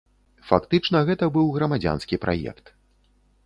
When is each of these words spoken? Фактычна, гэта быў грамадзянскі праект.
Фактычна, 0.51 0.97
гэта 1.11 1.29
быў 1.37 1.53
грамадзянскі 1.59 2.21
праект. 2.27 2.77